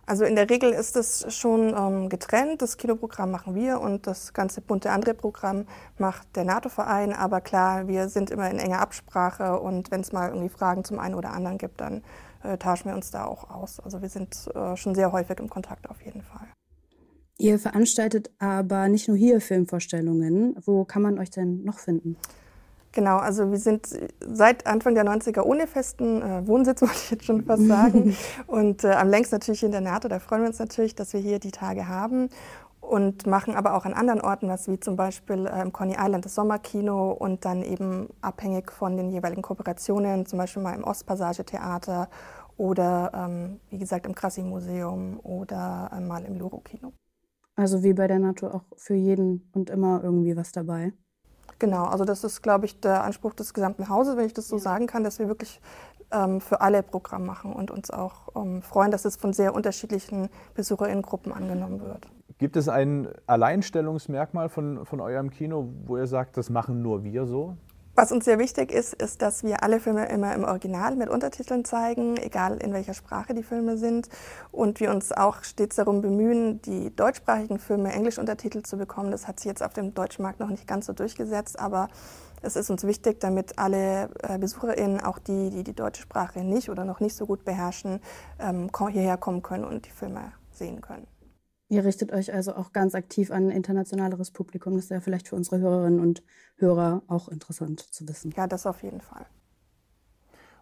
Also 0.10 0.26
in 0.26 0.36
der 0.36 0.50
Regel 0.50 0.72
ist 0.72 0.96
es 0.96 1.32
schon 1.36 1.72
ähm, 1.78 2.10
getrennt. 2.10 2.64
Das 2.64 2.78
Kinoprogramm 2.78 3.30
machen 3.30 3.54
wir 3.54 3.80
und 3.80 4.08
das 4.08 4.34
ganze 4.34 4.60
bunte 4.60 4.90
andere 4.90 5.14
Programm 5.14 5.68
macht 6.00 6.36
der 6.36 6.46
NATO-Verein. 6.46 7.14
Aber 7.14 7.42
klar, 7.42 7.88
wir 7.88 8.10
sind 8.10 8.32
immer 8.32 8.50
in 8.50 8.58
enger 8.58 8.80
Absprache 8.80 9.60
und 9.60 9.92
wenn 9.92 10.02
es 10.02 10.12
mal 10.12 10.30
irgendwie 10.30 10.50
Fragen 10.50 10.84
zum 10.84 10.98
einen 10.98 11.14
oder 11.14 11.32
anderen 11.32 11.60
gibt, 11.60 11.80
dann 11.80 12.02
äh, 12.42 12.58
tauschen 12.58 12.86
wir 12.90 12.96
uns 12.96 13.12
da 13.12 13.26
auch 13.26 13.52
aus. 13.52 13.80
Also 13.80 14.02
wir 14.02 14.10
sind 14.10 14.50
äh, 14.56 14.76
schon 14.76 14.96
sehr 14.96 15.12
häufig 15.12 15.38
im 15.38 15.48
Kontakt 15.48 15.88
auf 15.88 16.02
jeden 16.02 16.24
Fall. 16.24 16.48
Ihr 17.38 17.60
veranstaltet 17.60 18.32
aber 18.40 18.88
nicht 18.88 19.08
nur 19.10 19.16
hier 19.16 19.40
Filmvorstellungen. 19.42 20.56
Wo 20.66 20.86
kann 20.86 21.04
man 21.04 21.20
euch 21.20 21.30
denn 21.30 21.64
noch 21.66 21.78
finden? 21.78 22.18
Genau, 22.92 23.18
also 23.18 23.52
wir 23.52 23.60
sind 23.60 23.88
seit 24.20 24.66
Anfang 24.66 24.96
der 24.96 25.06
90er 25.06 25.42
ohne 25.42 25.68
festen 25.68 26.22
äh, 26.22 26.48
Wohnsitz, 26.48 26.82
wollte 26.82 26.96
ich 26.96 27.12
jetzt 27.12 27.26
schon 27.26 27.44
fast 27.44 27.68
sagen. 27.68 28.16
und 28.48 28.84
äh, 28.84 28.92
am 28.92 29.10
längst 29.10 29.32
natürlich 29.32 29.64
in 29.64 29.72
der 29.72 29.82
NATO, 29.82 30.08
da 30.08 30.20
freuen 30.20 30.42
wir 30.42 30.50
uns 30.50 30.60
natürlich, 30.60 30.96
dass 30.96 31.14
wir 31.14 31.20
hier 31.20 31.40
die 31.40 31.52
Tage 31.52 31.88
haben. 31.88 32.30
Und 32.82 33.28
machen 33.28 33.56
aber 33.56 33.76
auch 33.76 33.86
an 33.86 33.94
anderen 33.94 34.22
Orten 34.22 34.48
was, 34.48 34.68
wie 34.68 34.80
zum 34.80 34.96
Beispiel 34.96 35.46
äh, 35.46 35.62
im 35.62 35.72
Coney 35.72 35.96
Island 36.00 36.26
das 36.26 36.34
Sommerkino 36.34 37.12
und 37.12 37.46
dann 37.46 37.62
eben 37.62 38.10
abhängig 38.22 38.72
von 38.72 38.98
den 38.98 39.12
jeweiligen 39.12 39.44
Kooperationen, 39.44 40.26
zum 40.26 40.40
Beispiel 40.40 40.64
mal 40.64 40.74
im 40.74 40.84
Ostpassage 40.84 41.46
Theater 41.46 42.10
oder 42.58 43.12
ähm, 43.14 43.60
wie 43.70 43.78
gesagt 43.78 44.08
im 44.08 44.16
Krassi-Museum 44.16 45.20
oder 45.22 45.92
äh, 45.94 46.00
mal 46.00 46.24
im 46.26 46.40
Luro-Kino. 46.40 46.94
Also 47.56 47.84
wie 47.84 47.94
bei 47.94 48.08
der 48.08 48.20
NATO 48.20 48.48
auch 48.48 48.64
für 48.76 48.96
jeden 48.96 49.50
und 49.54 49.70
immer 49.70 50.02
irgendwie 50.04 50.36
was 50.36 50.52
dabei. 50.52 50.94
Genau, 51.58 51.86
also 51.86 52.06
das 52.06 52.24
ist, 52.24 52.42
glaube 52.42 52.66
ich, 52.66 52.80
der 52.80 53.04
Anspruch 53.04 53.34
des 53.34 53.54
gesamten 53.54 53.90
Hauses, 53.90 54.18
wenn 54.18 54.26
ich 54.26 54.34
das 54.34 54.48
so 54.48 54.58
ja. 54.58 54.62
sagen 54.62 54.88
kann, 54.88 55.04
dass 55.04 55.20
wir 55.20 55.28
wirklich 55.28 55.60
ähm, 56.12 56.42
für 56.42 56.62
alle 56.62 56.84
Programm 56.84 57.26
machen 57.26 57.54
und 57.54 57.72
uns 57.72 57.92
auch 57.92 58.36
ähm, 58.36 58.62
freuen, 58.62 58.92
dass 58.92 59.06
es 59.06 59.16
von 59.16 59.34
sehr 59.34 59.54
unterschiedlichen 59.54 60.30
Besucherinnengruppen 60.56 61.32
angenommen 61.32 61.82
wird. 61.82 62.08
Gibt 62.38 62.56
es 62.56 62.70
ein 62.70 63.10
Alleinstellungsmerkmal 63.28 64.48
von, 64.48 64.86
von 64.86 65.02
eurem 65.02 65.30
Kino, 65.30 65.74
wo 65.86 65.98
ihr 65.98 66.08
sagt, 66.08 66.38
das 66.38 66.50
machen 66.50 66.82
nur 66.82 67.04
wir 67.04 67.26
so? 67.26 67.58
Was 68.00 68.14
uns 68.14 68.24
sehr 68.24 68.40
wichtig 68.40 68.72
ist, 68.72 68.94
ist, 68.94 69.22
dass 69.22 69.44
wir 69.44 69.62
alle 69.62 69.82
Filme 69.82 70.08
immer 70.08 70.34
im 70.34 70.46
Original 70.46 70.96
mit 70.96 71.10
Untertiteln 71.10 71.66
zeigen, 71.66 72.16
egal 72.16 72.56
in 72.60 72.72
welcher 72.72 72.94
Sprache 72.94 73.34
die 73.34 73.44
Filme 73.44 73.78
sind. 73.78 74.08
Und 74.54 74.80
wir 74.80 74.90
uns 74.92 75.12
auch 75.12 75.44
stets 75.44 75.76
darum 75.76 76.02
bemühen, 76.02 76.62
die 76.62 76.96
deutschsprachigen 76.96 77.60
Filme 77.60 77.92
englisch 77.92 78.18
untertitelt 78.18 78.66
zu 78.68 78.78
bekommen. 78.78 79.12
Das 79.12 79.28
hat 79.28 79.42
sich 79.42 79.48
jetzt 79.48 79.62
auf 79.62 79.74
dem 79.74 79.94
deutschen 79.96 80.24
Markt 80.24 80.40
noch 80.40 80.48
nicht 80.48 80.66
ganz 80.66 80.86
so 80.86 80.94
durchgesetzt, 80.94 81.60
aber 81.60 81.90
es 82.42 82.56
ist 82.56 82.70
uns 82.70 82.86
wichtig, 82.86 83.20
damit 83.20 83.60
alle 83.60 84.10
äh, 84.24 84.38
BesucherInnen, 84.38 85.02
auch 85.02 85.20
die, 85.20 85.50
die 85.50 85.66
die 85.66 85.76
deutsche 85.76 86.04
Sprache 86.04 86.40
nicht 86.40 86.70
oder 86.70 86.86
noch 86.86 87.02
nicht 87.02 87.18
so 87.18 87.26
gut 87.26 87.44
beherrschen, 87.44 88.00
ähm, 88.40 88.72
hierher 88.92 89.18
kommen 89.18 89.42
können 89.42 89.66
und 89.66 89.86
die 89.86 89.92
Filme 89.92 90.32
sehen 90.54 90.80
können. 90.80 91.19
Ihr 91.70 91.86
richtet 91.86 92.12
euch 92.12 92.34
also 92.34 92.56
auch 92.56 92.74
ganz 92.74 92.96
aktiv 92.96 93.30
an 93.32 93.46
ein 93.46 93.52
internationaleres 93.52 94.32
Publikum. 94.32 94.74
Das 94.74 94.86
ist 94.86 94.92
ja 94.92 95.02
vielleicht 95.02 95.28
für 95.28 95.36
unsere 95.36 95.60
Hörerinnen 95.60 96.00
und 96.00 96.24
Hörer 96.58 97.04
auch 97.08 97.30
interessant 97.30 97.80
zu 97.80 98.08
wissen. 98.08 98.34
Ja, 98.36 98.48
das 98.48 98.66
auf 98.66 98.82
jeden 98.82 99.02
Fall. 99.02 99.28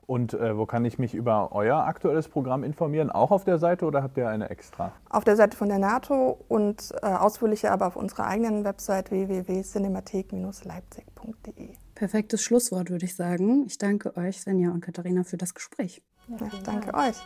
Und 0.06 0.34
äh, 0.34 0.58
wo 0.58 0.66
kann 0.66 0.84
ich 0.86 1.00
mich 1.00 1.14
über 1.14 1.52
euer 1.52 1.86
aktuelles 1.86 2.30
Programm 2.30 2.64
informieren? 2.64 3.10
Auch 3.10 3.32
auf 3.32 3.44
der 3.44 3.58
Seite 3.58 3.84
oder 3.86 4.04
habt 4.04 4.18
ihr 4.18 4.30
eine 4.30 4.50
extra? 4.50 4.94
Auf 5.10 5.26
der 5.26 5.36
Seite 5.36 5.58
von 5.58 5.68
der 5.68 5.80
NATO 5.80 6.46
und 6.48 6.94
äh, 7.02 7.08
ausführlicher 7.08 7.72
aber 7.72 7.88
auf 7.88 7.98
unserer 7.98 8.28
eigenen 8.28 8.64
Website 8.64 9.12
www.cinemathek-leipzig.de. 9.12 11.74
Perfektes 11.94 12.42
Schlusswort, 12.42 12.90
würde 12.90 13.04
ich 13.04 13.18
sagen. 13.18 13.66
Ich 13.66 13.78
danke 13.78 14.16
euch, 14.16 14.40
Svenja 14.40 14.72
und 14.72 14.80
Katharina, 14.82 15.26
für 15.26 15.38
das 15.38 15.54
Gespräch. 15.54 16.02
Ja, 16.28 16.38
danke 16.64 16.94
euch. 16.94 17.18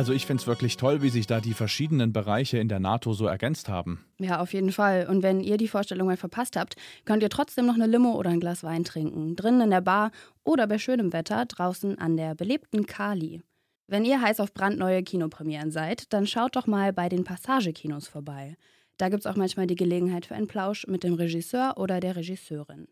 Also 0.00 0.14
ich 0.14 0.24
finde 0.24 0.40
es 0.40 0.46
wirklich 0.46 0.76
toll, 0.76 1.02
wie 1.02 1.10
sich 1.10 1.26
da 1.26 1.40
die 1.40 1.52
verschiedenen 1.52 2.12
Bereiche 2.12 2.56
in 2.56 2.68
der 2.68 2.80
NATO 2.80 3.12
so 3.12 3.26
ergänzt 3.26 3.68
haben. 3.68 4.02
Ja, 4.18 4.40
auf 4.40 4.54
jeden 4.54 4.72
Fall. 4.72 5.06
Und 5.06 5.22
wenn 5.22 5.40
ihr 5.40 5.56
die 5.56 5.68
Vorstellung 5.68 6.06
mal 6.06 6.16
verpasst 6.16 6.56
habt, 6.56 6.76
könnt 7.04 7.22
ihr 7.22 7.28
trotzdem 7.28 7.66
noch 7.66 7.74
eine 7.74 7.86
Limo 7.86 8.12
oder 8.12 8.30
ein 8.30 8.40
Glas 8.40 8.62
Wein 8.62 8.84
trinken. 8.84 9.36
Drinnen 9.36 9.60
in 9.62 9.70
der 9.70 9.82
Bar 9.82 10.10
oder 10.44 10.66
bei 10.66 10.78
schönem 10.78 11.12
Wetter 11.12 11.44
draußen 11.44 11.98
an 11.98 12.16
der 12.16 12.34
belebten 12.34 12.86
Kali. 12.86 13.42
Wenn 13.88 14.04
ihr 14.04 14.22
heiß 14.22 14.40
auf 14.40 14.54
brandneue 14.54 15.02
Kinopremieren 15.02 15.72
seid, 15.72 16.12
dann 16.12 16.26
schaut 16.26 16.56
doch 16.56 16.66
mal 16.66 16.92
bei 16.92 17.08
den 17.08 17.24
Passagekinos 17.24 18.06
vorbei. 18.06 18.56
Da 18.96 19.08
gibt 19.08 19.20
es 19.20 19.26
auch 19.26 19.36
manchmal 19.36 19.66
die 19.66 19.74
Gelegenheit 19.74 20.26
für 20.26 20.34
einen 20.34 20.46
Plausch 20.46 20.86
mit 20.86 21.02
dem 21.04 21.14
Regisseur 21.14 21.74
oder 21.76 22.00
der 22.00 22.16
Regisseurin. 22.16 22.86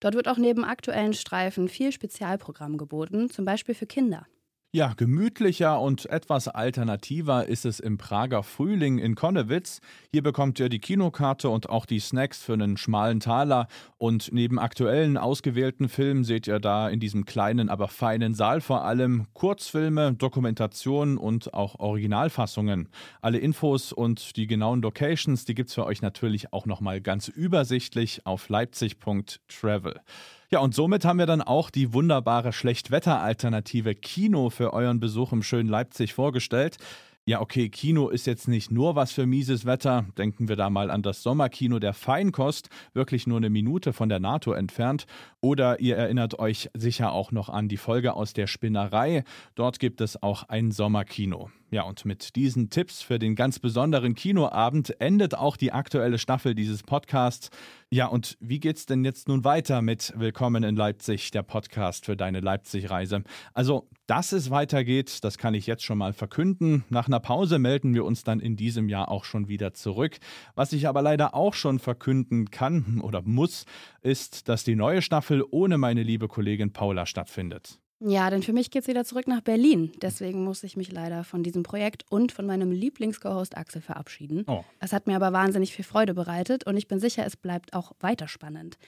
Dort 0.00 0.14
wird 0.14 0.28
auch 0.28 0.38
neben 0.38 0.64
aktuellen 0.64 1.12
Streifen 1.12 1.68
viel 1.68 1.92
Spezialprogramm 1.92 2.76
geboten, 2.78 3.30
zum 3.30 3.44
Beispiel 3.44 3.74
für 3.74 3.86
Kinder. 3.86 4.26
Ja, 4.70 4.92
gemütlicher 4.94 5.80
und 5.80 6.04
etwas 6.10 6.46
alternativer 6.46 7.46
ist 7.46 7.64
es 7.64 7.80
im 7.80 7.96
Prager 7.96 8.42
Frühling 8.42 8.98
in 8.98 9.14
Konnewitz. 9.14 9.80
Hier 10.12 10.22
bekommt 10.22 10.60
ihr 10.60 10.68
die 10.68 10.78
Kinokarte 10.78 11.48
und 11.48 11.70
auch 11.70 11.86
die 11.86 12.00
Snacks 12.00 12.42
für 12.42 12.52
einen 12.52 12.76
schmalen 12.76 13.18
Taler. 13.18 13.68
Und 13.96 14.30
neben 14.30 14.58
aktuellen 14.58 15.16
ausgewählten 15.16 15.88
Filmen 15.88 16.22
seht 16.22 16.46
ihr 16.46 16.60
da 16.60 16.90
in 16.90 17.00
diesem 17.00 17.24
kleinen, 17.24 17.70
aber 17.70 17.88
feinen 17.88 18.34
Saal 18.34 18.60
vor 18.60 18.84
allem 18.84 19.26
Kurzfilme, 19.32 20.12
Dokumentationen 20.12 21.16
und 21.16 21.54
auch 21.54 21.78
Originalfassungen. 21.78 22.90
Alle 23.22 23.38
Infos 23.38 23.94
und 23.94 24.36
die 24.36 24.46
genauen 24.46 24.82
Locations, 24.82 25.46
die 25.46 25.54
gibt 25.54 25.70
es 25.70 25.76
für 25.76 25.86
euch 25.86 26.02
natürlich 26.02 26.52
auch 26.52 26.66
nochmal 26.66 27.00
ganz 27.00 27.28
übersichtlich 27.28 28.26
auf 28.26 28.50
leipzig.travel. 28.50 30.02
Ja, 30.50 30.60
und 30.60 30.74
somit 30.74 31.04
haben 31.04 31.18
wir 31.18 31.26
dann 31.26 31.42
auch 31.42 31.68
die 31.68 31.92
wunderbare 31.92 32.54
Schlechtwetter-Alternative 32.54 33.94
Kino 33.94 34.48
für 34.48 34.72
euren 34.72 34.98
Besuch 34.98 35.32
im 35.32 35.42
schönen 35.42 35.68
Leipzig 35.68 36.14
vorgestellt. 36.14 36.78
Ja, 37.26 37.42
okay, 37.42 37.68
Kino 37.68 38.08
ist 38.08 38.26
jetzt 38.26 38.48
nicht 38.48 38.70
nur 38.70 38.96
was 38.96 39.12
für 39.12 39.26
mieses 39.26 39.66
Wetter. 39.66 40.06
Denken 40.16 40.48
wir 40.48 40.56
da 40.56 40.70
mal 40.70 40.90
an 40.90 41.02
das 41.02 41.22
Sommerkino 41.22 41.78
der 41.78 41.92
Feinkost, 41.92 42.70
wirklich 42.94 43.26
nur 43.26 43.36
eine 43.36 43.50
Minute 43.50 43.92
von 43.92 44.08
der 44.08 44.20
NATO 44.20 44.52
entfernt. 44.52 45.04
Oder 45.42 45.80
ihr 45.80 45.98
erinnert 45.98 46.38
euch 46.38 46.70
sicher 46.72 47.12
auch 47.12 47.30
noch 47.30 47.50
an 47.50 47.68
die 47.68 47.76
Folge 47.76 48.14
aus 48.14 48.32
der 48.32 48.46
Spinnerei. 48.46 49.24
Dort 49.54 49.78
gibt 49.78 50.00
es 50.00 50.22
auch 50.22 50.44
ein 50.44 50.70
Sommerkino. 50.70 51.50
Ja, 51.70 51.82
und 51.82 52.06
mit 52.06 52.34
diesen 52.34 52.70
Tipps 52.70 53.02
für 53.02 53.18
den 53.18 53.34
ganz 53.34 53.58
besonderen 53.58 54.14
Kinoabend 54.14 54.98
endet 55.02 55.34
auch 55.34 55.58
die 55.58 55.70
aktuelle 55.70 56.16
Staffel 56.16 56.54
dieses 56.54 56.82
Podcasts. 56.82 57.50
Ja, 57.90 58.06
und 58.06 58.38
wie 58.40 58.58
geht's 58.58 58.86
denn 58.86 59.04
jetzt 59.04 59.28
nun 59.28 59.44
weiter 59.44 59.82
mit 59.82 60.14
Willkommen 60.16 60.62
in 60.64 60.76
Leipzig, 60.76 61.30
der 61.30 61.42
Podcast 61.42 62.06
für 62.06 62.16
deine 62.16 62.40
Leipzig-Reise? 62.40 63.22
Also, 63.52 63.86
dass 64.06 64.32
es 64.32 64.48
weitergeht, 64.48 65.22
das 65.24 65.36
kann 65.36 65.52
ich 65.52 65.66
jetzt 65.66 65.84
schon 65.84 65.98
mal 65.98 66.14
verkünden. 66.14 66.84
Nach 66.88 67.06
einer 67.06 67.20
Pause 67.20 67.58
melden 67.58 67.92
wir 67.92 68.06
uns 68.06 68.24
dann 68.24 68.40
in 68.40 68.56
diesem 68.56 68.88
Jahr 68.88 69.10
auch 69.10 69.24
schon 69.24 69.48
wieder 69.48 69.74
zurück. 69.74 70.16
Was 70.54 70.72
ich 70.72 70.88
aber 70.88 71.02
leider 71.02 71.34
auch 71.34 71.52
schon 71.52 71.80
verkünden 71.80 72.50
kann 72.50 73.02
oder 73.02 73.20
muss, 73.20 73.66
ist, 74.00 74.48
dass 74.48 74.64
die 74.64 74.76
neue 74.76 75.02
Staffel 75.02 75.44
ohne 75.50 75.76
meine 75.76 76.02
liebe 76.02 76.28
Kollegin 76.28 76.72
Paula 76.72 77.04
stattfindet. 77.04 77.78
Ja, 78.00 78.30
denn 78.30 78.42
für 78.42 78.52
mich 78.52 78.70
geht 78.70 78.82
es 78.82 78.88
wieder 78.88 79.04
zurück 79.04 79.26
nach 79.26 79.40
Berlin. 79.40 79.90
Deswegen 80.00 80.44
muss 80.44 80.62
ich 80.62 80.76
mich 80.76 80.92
leider 80.92 81.24
von 81.24 81.42
diesem 81.42 81.64
Projekt 81.64 82.04
und 82.10 82.30
von 82.30 82.46
meinem 82.46 82.70
Lieblings-Co-Host 82.70 83.56
Axel 83.56 83.82
verabschieden. 83.82 84.44
Oh. 84.46 84.62
Es 84.78 84.92
hat 84.92 85.08
mir 85.08 85.16
aber 85.16 85.32
wahnsinnig 85.32 85.74
viel 85.74 85.84
Freude 85.84 86.14
bereitet 86.14 86.64
und 86.64 86.76
ich 86.76 86.86
bin 86.86 87.00
sicher, 87.00 87.26
es 87.26 87.36
bleibt 87.36 87.74
auch 87.74 87.92
weiter 87.98 88.28
spannend. 88.28 88.78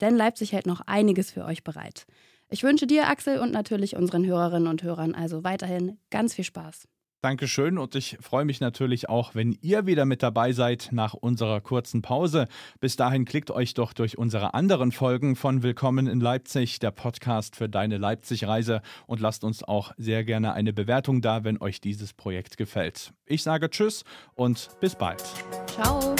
Denn 0.00 0.16
Leipzig 0.16 0.52
hält 0.52 0.66
noch 0.66 0.82
einiges 0.82 1.30
für 1.30 1.44
euch 1.44 1.64
bereit. 1.64 2.06
Ich 2.50 2.62
wünsche 2.62 2.86
dir, 2.86 3.08
Axel, 3.08 3.38
und 3.38 3.52
natürlich 3.52 3.96
unseren 3.96 4.24
Hörerinnen 4.26 4.68
und 4.68 4.82
Hörern 4.82 5.14
also 5.14 5.44
weiterhin 5.44 5.98
ganz 6.10 6.34
viel 6.34 6.44
Spaß. 6.44 6.88
Dankeschön 7.20 7.78
und 7.78 7.96
ich 7.96 8.16
freue 8.20 8.44
mich 8.44 8.60
natürlich 8.60 9.08
auch, 9.08 9.34
wenn 9.34 9.58
ihr 9.60 9.86
wieder 9.86 10.04
mit 10.04 10.22
dabei 10.22 10.52
seid 10.52 10.90
nach 10.92 11.14
unserer 11.14 11.60
kurzen 11.60 12.00
Pause. 12.00 12.46
Bis 12.78 12.94
dahin 12.94 13.24
klickt 13.24 13.50
euch 13.50 13.74
doch 13.74 13.92
durch 13.92 14.16
unsere 14.16 14.54
anderen 14.54 14.92
Folgen 14.92 15.34
von 15.34 15.64
Willkommen 15.64 16.06
in 16.06 16.20
Leipzig, 16.20 16.78
der 16.78 16.92
Podcast 16.92 17.56
für 17.56 17.68
deine 17.68 17.98
Leipzig-Reise 17.98 18.82
und 19.08 19.18
lasst 19.18 19.42
uns 19.42 19.64
auch 19.64 19.90
sehr 19.96 20.22
gerne 20.22 20.52
eine 20.52 20.72
Bewertung 20.72 21.20
da, 21.20 21.42
wenn 21.42 21.60
euch 21.60 21.80
dieses 21.80 22.12
Projekt 22.12 22.56
gefällt. 22.56 23.12
Ich 23.26 23.42
sage 23.42 23.68
Tschüss 23.68 24.04
und 24.36 24.68
bis 24.80 24.94
bald. 24.94 25.24
Ciao. 25.66 26.14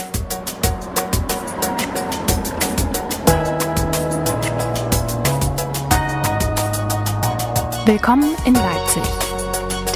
Willkommen 7.87 8.35
in 8.45 8.55
Leipzig 8.55 9.18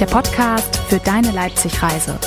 der 0.03 0.11
Podcast 0.11 0.75
für 0.89 0.99
deine 0.99 1.31
Leipzig-Reise. 1.31 2.19